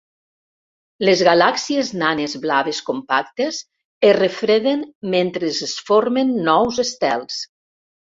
Les 1.09 1.19
galàxies 1.27 1.91
nanes 2.03 2.33
blaves 2.47 2.81
compactes 2.89 3.61
es 4.11 4.19
refreden 4.21 4.85
mentre 5.15 5.55
es 5.71 5.79
formen 5.93 6.37
nous 6.53 6.85
estels. 6.91 7.43